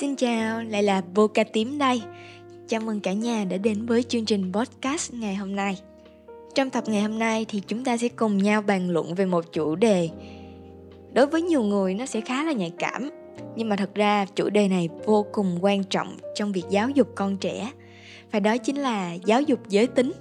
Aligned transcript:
Xin 0.00 0.16
chào, 0.16 0.62
lại 0.62 0.82
là 0.82 1.02
Boca 1.14 1.44
Tím 1.44 1.78
đây. 1.78 2.02
Chào 2.68 2.80
mừng 2.80 3.00
cả 3.00 3.12
nhà 3.12 3.44
đã 3.44 3.56
đến 3.56 3.86
với 3.86 4.02
chương 4.02 4.24
trình 4.24 4.52
podcast 4.52 5.12
ngày 5.12 5.34
hôm 5.34 5.56
nay. 5.56 5.78
Trong 6.54 6.70
tập 6.70 6.84
ngày 6.86 7.02
hôm 7.02 7.18
nay 7.18 7.46
thì 7.48 7.62
chúng 7.66 7.84
ta 7.84 7.96
sẽ 7.96 8.08
cùng 8.08 8.38
nhau 8.38 8.62
bàn 8.62 8.90
luận 8.90 9.14
về 9.14 9.26
một 9.26 9.52
chủ 9.52 9.74
đề. 9.74 10.08
Đối 11.12 11.26
với 11.26 11.42
nhiều 11.42 11.62
người 11.62 11.94
nó 11.94 12.06
sẽ 12.06 12.20
khá 12.20 12.44
là 12.44 12.52
nhạy 12.52 12.72
cảm. 12.78 13.10
Nhưng 13.56 13.68
mà 13.68 13.76
thật 13.76 13.94
ra 13.94 14.26
chủ 14.36 14.50
đề 14.50 14.68
này 14.68 14.88
vô 15.04 15.26
cùng 15.32 15.58
quan 15.60 15.84
trọng 15.84 16.16
trong 16.34 16.52
việc 16.52 16.64
giáo 16.70 16.90
dục 16.90 17.08
con 17.14 17.36
trẻ. 17.36 17.72
Và 18.32 18.40
đó 18.40 18.56
chính 18.56 18.76
là 18.76 19.14
giáo 19.14 19.42
dục 19.42 19.68
giới 19.68 19.86
tính. 19.86 20.12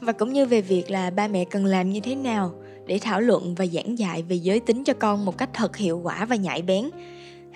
Và 0.00 0.12
cũng 0.12 0.32
như 0.32 0.46
về 0.46 0.60
việc 0.60 0.90
là 0.90 1.10
ba 1.10 1.28
mẹ 1.28 1.44
cần 1.44 1.64
làm 1.64 1.90
như 1.90 2.00
thế 2.00 2.14
nào 2.14 2.54
để 2.86 2.98
thảo 2.98 3.20
luận 3.20 3.54
và 3.54 3.66
giảng 3.66 3.98
dạy 3.98 4.22
về 4.22 4.36
giới 4.36 4.60
tính 4.60 4.84
cho 4.84 4.92
con 4.94 5.24
một 5.24 5.38
cách 5.38 5.50
thật 5.52 5.76
hiệu 5.76 6.00
quả 6.04 6.24
và 6.24 6.36
nhạy 6.36 6.62
bén 6.62 6.90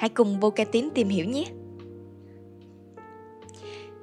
hãy 0.03 0.09
cùng 0.09 0.41
vô 0.41 0.51
ca 0.51 0.65
tím 0.65 0.89
tìm 0.95 1.09
hiểu 1.09 1.27
nhé. 1.27 1.45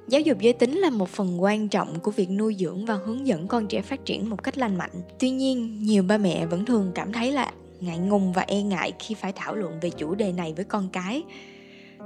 Giáo 0.08 0.20
dục 0.20 0.38
giới 0.40 0.52
tính 0.52 0.78
là 0.78 0.90
một 0.90 1.08
phần 1.08 1.42
quan 1.42 1.68
trọng 1.68 2.00
của 2.00 2.10
việc 2.10 2.30
nuôi 2.30 2.56
dưỡng 2.58 2.86
và 2.86 2.94
hướng 2.94 3.26
dẫn 3.26 3.48
con 3.48 3.66
trẻ 3.66 3.82
phát 3.82 4.04
triển 4.04 4.30
một 4.30 4.42
cách 4.42 4.58
lành 4.58 4.76
mạnh. 4.76 4.90
Tuy 5.18 5.30
nhiên, 5.30 5.82
nhiều 5.82 6.02
ba 6.02 6.18
mẹ 6.18 6.46
vẫn 6.46 6.64
thường 6.64 6.92
cảm 6.94 7.12
thấy 7.12 7.32
là 7.32 7.52
ngại 7.80 7.98
ngùng 7.98 8.32
và 8.32 8.42
e 8.42 8.62
ngại 8.62 8.92
khi 8.98 9.14
phải 9.14 9.32
thảo 9.32 9.54
luận 9.54 9.80
về 9.80 9.90
chủ 9.90 10.14
đề 10.14 10.32
này 10.32 10.52
với 10.56 10.64
con 10.64 10.88
cái. 10.92 11.22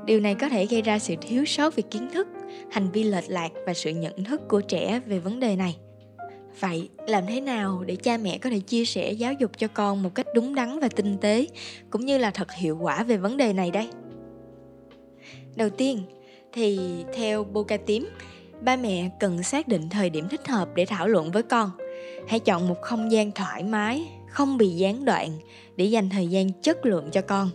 Điều 0.07 0.21
này 0.21 0.35
có 0.35 0.49
thể 0.49 0.67
gây 0.67 0.83
ra 0.83 0.99
sự 0.99 1.15
thiếu 1.21 1.45
sót 1.45 1.77
về 1.77 1.83
kiến 1.91 2.09
thức, 2.13 2.29
hành 2.71 2.91
vi 2.91 3.03
lệch 3.03 3.31
lạc 3.31 3.53
và 3.67 3.75
sự 3.75 3.91
nhận 3.91 4.25
thức 4.25 4.41
của 4.49 4.61
trẻ 4.61 5.01
về 5.07 5.19
vấn 5.19 5.41
đề 5.41 5.57
này 5.57 5.77
vậy, 6.61 6.89
làm 7.07 7.27
thế 7.27 7.41
nào 7.41 7.85
để 7.87 7.97
cha 7.97 8.17
mẹ 8.17 8.39
có 8.39 8.51
thể 8.51 8.61
chia 8.61 8.85
sẻ 8.85 9.13
giáo 9.13 9.33
dục 9.33 9.51
cho 9.59 9.69
con 9.69 10.03
một 10.03 10.15
cách 10.15 10.27
đúng 10.35 10.55
đắn 10.55 10.81
và 10.81 10.89
tinh 10.89 11.19
tế, 11.21 11.47
cũng 11.91 12.07
như 12.07 12.19
là 12.19 12.31
thật 12.31 12.53
hiệu 12.53 12.79
quả 12.81 13.03
về 13.03 13.17
vấn 13.17 13.37
đề 13.37 13.53
này 13.53 13.71
đây? 13.71 13.89
Đầu 15.57 15.71
tiên, 15.71 16.03
thì 16.53 16.79
theo 17.15 17.45
boca 17.45 17.77
tím, 17.77 18.09
ba 18.61 18.77
mẹ 18.77 19.11
cần 19.21 19.43
xác 19.43 19.69
định 19.69 19.89
thời 19.91 20.11
điểm 20.11 20.29
thích 20.29 20.49
hợp 20.49 20.69
để 20.75 20.85
thảo 20.85 21.09
luận 21.09 21.31
với 21.31 21.43
con. 21.43 21.71
Hãy 22.29 22.41
chọn 22.41 22.69
một 22.69 22.83
không 22.83 23.13
gian 23.13 23.33
thoải 23.33 23.63
mái, 23.63 24.09
không 24.29 24.59
bị 24.59 24.69
gián 24.69 25.05
đoạn 25.05 25.31
để 25.77 25.85
dành 25.85 26.11
thời 26.11 26.27
gian 26.27 26.53
chất 26.53 26.87
lượng 26.87 27.11
cho 27.13 27.21
con. 27.21 27.51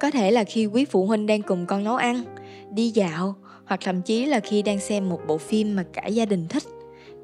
Có 0.00 0.10
thể 0.10 0.30
là 0.30 0.44
khi 0.44 0.66
quý 0.66 0.84
phụ 0.84 1.06
huynh 1.06 1.26
đang 1.26 1.42
cùng 1.42 1.66
con 1.66 1.84
nấu 1.84 1.96
ăn, 1.96 2.22
đi 2.70 2.90
dạo, 2.90 3.34
hoặc 3.64 3.80
thậm 3.84 4.02
chí 4.02 4.26
là 4.26 4.40
khi 4.40 4.62
đang 4.62 4.80
xem 4.80 5.08
một 5.08 5.20
bộ 5.26 5.38
phim 5.38 5.76
mà 5.76 5.84
cả 5.92 6.06
gia 6.06 6.24
đình 6.24 6.46
thích 6.48 6.62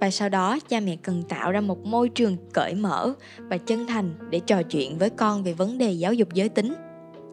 và 0.01 0.11
sau 0.11 0.29
đó, 0.29 0.59
cha 0.69 0.81
mẹ 0.81 0.97
cần 1.03 1.23
tạo 1.23 1.53
ra 1.53 1.61
một 1.61 1.85
môi 1.85 2.09
trường 2.09 2.37
cởi 2.53 2.75
mở 2.75 3.13
và 3.39 3.57
chân 3.57 3.87
thành 3.87 4.15
để 4.31 4.41
trò 4.41 4.63
chuyện 4.63 4.99
với 4.99 5.11
con 5.11 5.43
về 5.43 5.53
vấn 5.53 5.79
đề 5.79 5.93
giáo 5.93 6.13
dục 6.13 6.29
giới 6.33 6.49
tính. 6.49 6.75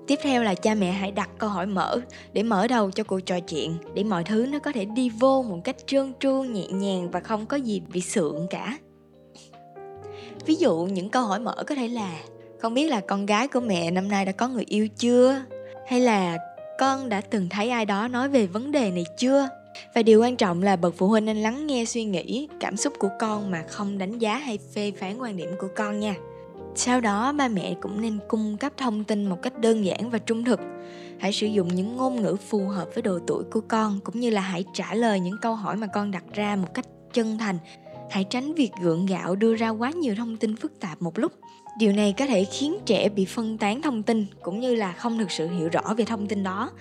Tiếp 0.08 0.20
theo 0.24 0.44
là 0.44 0.54
cha 0.54 0.76
mẹ 0.76 0.92
hãy 0.92 1.12
đặt 1.12 1.30
câu 1.38 1.50
hỏi 1.50 1.66
mở 1.66 2.00
để 2.34 2.44
mở 2.44 2.68
đầu 2.68 2.92
cho 2.92 3.04
cuộc 3.04 3.20
trò 3.20 3.40
chuyện, 3.40 3.78
để 3.94 4.04
mọi 4.04 4.24
thứ 4.24 4.46
nó 4.52 4.60
có 4.60 4.72
thể 4.72 4.86
đi 4.86 5.10
vô 5.10 5.44
một 5.44 5.58
cách 5.64 5.76
trơn 5.86 6.14
tru, 6.20 6.44
nhẹ 6.44 6.68
nhàng 6.68 7.12
và 7.12 7.20
không 7.20 7.46
có 7.46 7.58
gì 7.58 7.82
bị 7.94 8.02
sượng 8.02 8.48
cả. 8.50 8.78
Ví 10.46 10.56
dụ, 10.56 10.86
những 10.86 11.10
câu 11.10 11.24
hỏi 11.24 11.40
mở 11.40 11.64
có 11.68 11.76
thể 11.76 11.88
là 11.88 12.20
không 12.60 12.74
biết 12.74 12.90
là 12.90 13.02
con 13.02 13.26
gái 13.26 13.48
của 13.48 13.60
mẹ 13.60 13.92
năm 13.92 14.10
nay 14.10 14.26
đã 14.26 14.32
có 14.32 14.48
người 14.48 14.64
yêu 14.68 14.88
chưa? 14.88 15.42
Hay 15.88 16.00
là, 16.00 16.38
con 16.80 17.10
đã 17.10 17.22
từng 17.22 17.50
thấy 17.50 17.70
ai 17.70 17.86
đó 17.86 18.08
nói 18.08 18.30
về 18.30 18.48
vấn 18.48 18.72
đề 18.72 18.92
này 18.92 19.06
chưa? 19.18 19.48
Và 19.96 20.04
điều 20.04 20.22
quan 20.22 20.36
trọng 20.36 20.64
là 20.64 20.76
bậc 20.76 20.94
phụ 20.98 21.08
huynh 21.08 21.26
nên 21.26 21.38
lắng 21.38 21.68
nghe 21.68 21.86
suy 21.86 22.04
nghĩ, 22.04 22.48
cảm 22.60 22.78
xúc 22.78 22.94
của 23.00 23.10
con 23.20 23.52
mà 23.52 23.64
không 23.68 23.98
đánh 23.98 24.20
giá 24.20 24.38
hay 24.38 24.60
phê 24.74 24.92
phán 25.00 25.18
quan 25.18 25.38
điểm 25.38 25.50
của 25.60 25.68
con 25.76 26.00
nha. 26.00 26.16
Sau 26.76 27.02
đó, 27.02 27.32
ba 27.32 27.48
mẹ 27.48 27.76
cũng 27.82 28.02
nên 28.02 28.20
cung 28.28 28.58
cấp 28.58 28.74
thông 28.78 29.04
tin 29.04 29.26
một 29.26 29.42
cách 29.42 29.60
đơn 29.60 29.86
giản 29.86 30.10
và 30.10 30.18
trung 30.18 30.44
thực. 30.44 30.60
Hãy 31.20 31.34
sử 31.34 31.48
dụng 31.48 31.68
những 31.68 31.98
ngôn 31.98 32.22
ngữ 32.22 32.36
phù 32.50 32.68
hợp 32.68 32.88
với 32.94 33.02
độ 33.02 33.20
tuổi 33.28 33.44
của 33.52 33.62
con, 33.68 34.00
cũng 34.04 34.20
như 34.20 34.30
là 34.30 34.42
hãy 34.42 34.66
trả 34.74 34.94
lời 34.94 35.20
những 35.20 35.38
câu 35.42 35.56
hỏi 35.56 35.76
mà 35.78 35.88
con 35.88 36.12
đặt 36.12 36.24
ra 36.34 36.56
một 36.56 36.74
cách 36.74 36.86
chân 37.14 37.38
thành. 37.38 37.58
Hãy 38.10 38.24
tránh 38.24 38.54
việc 38.54 38.72
gượng 38.82 39.06
gạo 39.06 39.36
đưa 39.36 39.56
ra 39.56 39.70
quá 39.70 39.92
nhiều 39.92 40.16
thông 40.16 40.38
tin 40.38 40.56
phức 40.56 40.80
tạp 40.80 41.02
một 41.02 41.20
lúc 41.20 41.32
điều 41.80 41.92
này 41.92 42.14
có 42.18 42.26
thể 42.26 42.44
khiến 42.44 42.78
trẻ 42.86 43.10
bị 43.10 43.26
phân 43.26 43.58
tán 43.58 43.82
thông 43.82 44.04
tin 44.04 44.26
cũng 44.42 44.60
như 44.60 44.76
là 44.76 44.94
không 44.94 45.18
thực 45.18 45.32
sự 45.32 45.50
hiểu 45.50 45.70
rõ 45.70 45.94
về 45.98 46.06
thông 46.06 46.28
tin 46.28 46.44
đó. 46.44 46.72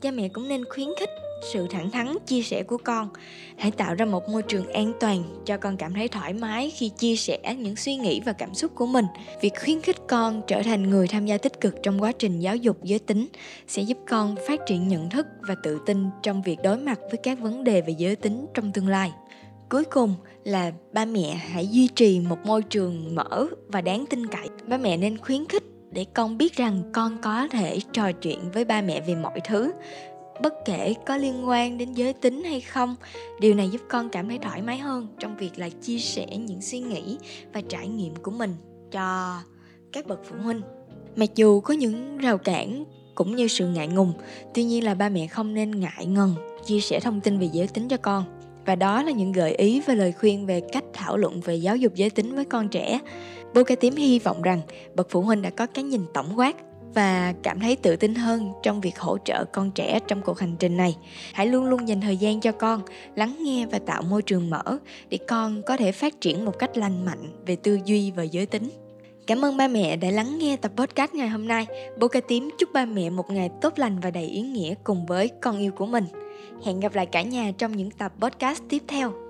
Cha 0.00 0.10
mẹ 0.10 0.28
cũng 0.28 0.48
nên 0.48 0.64
khuyến 0.64 0.88
khích 1.00 1.10
sự 1.52 1.66
thẳng 1.70 1.90
thắn, 1.90 2.16
chia 2.26 2.42
sẻ 2.42 2.62
của 2.62 2.76
con. 2.84 3.08
Hãy 3.56 3.70
tạo 3.70 3.94
ra 3.94 4.04
một 4.04 4.28
môi 4.28 4.42
trường 4.42 4.72
an 4.72 4.92
toàn 5.00 5.24
cho 5.46 5.56
con 5.56 5.76
cảm 5.76 5.94
thấy 5.94 6.08
thoải 6.08 6.32
mái 6.32 6.70
khi 6.70 6.88
chia 6.88 7.16
sẻ 7.16 7.38
những 7.58 7.76
suy 7.76 7.96
nghĩ 7.96 8.20
và 8.26 8.32
cảm 8.32 8.54
xúc 8.54 8.72
của 8.74 8.86
mình. 8.86 9.04
Việc 9.40 9.52
khuyến 9.64 9.80
khích 9.80 9.96
con 10.08 10.42
trở 10.46 10.62
thành 10.62 10.90
người 10.90 11.08
tham 11.08 11.26
gia 11.26 11.38
tích 11.38 11.60
cực 11.60 11.74
trong 11.82 12.02
quá 12.02 12.12
trình 12.12 12.40
giáo 12.40 12.56
dục 12.56 12.78
giới 12.82 12.98
tính 12.98 13.26
sẽ 13.68 13.82
giúp 13.82 13.98
con 14.08 14.36
phát 14.48 14.60
triển 14.66 14.88
nhận 14.88 15.10
thức 15.10 15.26
và 15.40 15.54
tự 15.62 15.80
tin 15.86 16.06
trong 16.22 16.42
việc 16.42 16.56
đối 16.62 16.76
mặt 16.76 16.98
với 17.10 17.20
các 17.22 17.38
vấn 17.38 17.64
đề 17.64 17.80
về 17.80 17.94
giới 17.98 18.16
tính 18.16 18.46
trong 18.54 18.72
tương 18.72 18.88
lai 18.88 19.12
cuối 19.68 19.84
cùng 19.84 20.14
là 20.44 20.72
ba 20.92 21.04
mẹ 21.04 21.34
hãy 21.34 21.68
duy 21.68 21.88
trì 21.88 22.20
một 22.20 22.38
môi 22.44 22.62
trường 22.62 23.14
mở 23.14 23.46
và 23.68 23.80
đáng 23.80 24.04
tin 24.10 24.26
cậy. 24.26 24.48
Ba 24.68 24.76
mẹ 24.76 24.96
nên 24.96 25.18
khuyến 25.18 25.44
khích 25.48 25.62
để 25.90 26.06
con 26.14 26.38
biết 26.38 26.56
rằng 26.56 26.82
con 26.92 27.18
có 27.22 27.48
thể 27.48 27.78
trò 27.92 28.12
chuyện 28.12 28.38
với 28.52 28.64
ba 28.64 28.80
mẹ 28.80 29.00
về 29.00 29.14
mọi 29.14 29.40
thứ, 29.48 29.72
bất 30.42 30.54
kể 30.64 30.94
có 31.06 31.16
liên 31.16 31.48
quan 31.48 31.78
đến 31.78 31.92
giới 31.92 32.12
tính 32.12 32.44
hay 32.44 32.60
không. 32.60 32.96
Điều 33.40 33.54
này 33.54 33.68
giúp 33.68 33.80
con 33.88 34.08
cảm 34.08 34.28
thấy 34.28 34.38
thoải 34.38 34.62
mái 34.62 34.78
hơn 34.78 35.06
trong 35.18 35.36
việc 35.36 35.58
là 35.58 35.68
chia 35.68 35.98
sẻ 35.98 36.26
những 36.26 36.62
suy 36.62 36.80
nghĩ 36.80 37.18
và 37.52 37.60
trải 37.68 37.88
nghiệm 37.88 38.16
của 38.16 38.30
mình 38.30 38.54
cho 38.90 39.38
các 39.92 40.06
bậc 40.06 40.20
phụ 40.24 40.36
huynh. 40.42 40.60
Mặc 41.16 41.30
dù 41.34 41.60
có 41.60 41.74
những 41.74 42.18
rào 42.18 42.38
cản 42.38 42.84
cũng 43.14 43.36
như 43.36 43.48
sự 43.48 43.66
ngại 43.68 43.88
ngùng, 43.88 44.12
tuy 44.54 44.64
nhiên 44.64 44.84
là 44.84 44.94
ba 44.94 45.08
mẹ 45.08 45.26
không 45.26 45.54
nên 45.54 45.80
ngại 45.80 46.06
ngần 46.06 46.34
chia 46.64 46.80
sẻ 46.80 47.00
thông 47.00 47.20
tin 47.20 47.38
về 47.38 47.48
giới 47.52 47.68
tính 47.68 47.88
cho 47.88 47.96
con 47.96 48.37
và 48.68 48.74
đó 48.74 49.02
là 49.02 49.12
những 49.12 49.32
gợi 49.32 49.54
ý 49.54 49.80
và 49.86 49.94
lời 49.94 50.12
khuyên 50.12 50.46
về 50.46 50.60
cách 50.60 50.84
thảo 50.92 51.16
luận 51.16 51.40
về 51.40 51.54
giáo 51.54 51.76
dục 51.76 51.94
giới 51.94 52.10
tính 52.10 52.34
với 52.34 52.44
con 52.44 52.68
trẻ. 52.68 53.00
Boca 53.54 53.74
Tím 53.74 53.96
hy 53.96 54.18
vọng 54.18 54.42
rằng 54.42 54.60
bậc 54.94 55.10
phụ 55.10 55.20
huynh 55.20 55.42
đã 55.42 55.50
có 55.50 55.66
cái 55.66 55.84
nhìn 55.84 56.02
tổng 56.14 56.38
quát 56.38 56.56
và 56.94 57.34
cảm 57.42 57.60
thấy 57.60 57.76
tự 57.76 57.96
tin 57.96 58.14
hơn 58.14 58.52
trong 58.62 58.80
việc 58.80 58.98
hỗ 58.98 59.18
trợ 59.18 59.44
con 59.44 59.70
trẻ 59.70 60.00
trong 60.06 60.22
cuộc 60.22 60.38
hành 60.38 60.56
trình 60.58 60.76
này. 60.76 60.96
Hãy 61.32 61.46
luôn 61.46 61.64
luôn 61.64 61.88
dành 61.88 62.00
thời 62.00 62.16
gian 62.16 62.40
cho 62.40 62.52
con, 62.52 62.82
lắng 63.14 63.36
nghe 63.40 63.66
và 63.66 63.78
tạo 63.78 64.02
môi 64.02 64.22
trường 64.22 64.50
mở 64.50 64.78
để 65.08 65.18
con 65.28 65.62
có 65.62 65.76
thể 65.76 65.92
phát 65.92 66.20
triển 66.20 66.44
một 66.44 66.58
cách 66.58 66.78
lành 66.78 67.04
mạnh 67.04 67.44
về 67.46 67.56
tư 67.56 67.78
duy 67.84 68.10
và 68.10 68.22
giới 68.22 68.46
tính. 68.46 68.68
Cảm 69.28 69.44
ơn 69.44 69.56
ba 69.56 69.68
mẹ 69.68 69.96
đã 69.96 70.10
lắng 70.10 70.38
nghe 70.38 70.56
tập 70.56 70.72
podcast 70.76 71.14
ngày 71.14 71.28
hôm 71.28 71.48
nay. 71.48 71.66
Boca 71.98 72.20
Tím 72.20 72.50
chúc 72.58 72.72
ba 72.72 72.84
mẹ 72.84 73.10
một 73.10 73.30
ngày 73.30 73.50
tốt 73.60 73.78
lành 73.78 74.00
và 74.00 74.10
đầy 74.10 74.24
ý 74.24 74.40
nghĩa 74.40 74.74
cùng 74.84 75.06
với 75.06 75.30
con 75.40 75.58
yêu 75.58 75.72
của 75.72 75.86
mình. 75.86 76.04
Hẹn 76.64 76.80
gặp 76.80 76.94
lại 76.94 77.06
cả 77.06 77.22
nhà 77.22 77.52
trong 77.58 77.76
những 77.76 77.90
tập 77.90 78.12
podcast 78.20 78.62
tiếp 78.68 78.82
theo. 78.88 79.27